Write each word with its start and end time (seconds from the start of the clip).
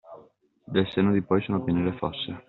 Del 0.65 0.87
senno 0.89 1.11
di 1.11 1.21
poi, 1.21 1.43
sono 1.43 1.61
piene 1.63 1.83
le 1.83 1.93
fosse. 1.95 2.35